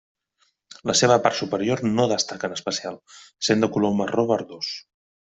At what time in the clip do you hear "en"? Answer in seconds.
2.53-2.55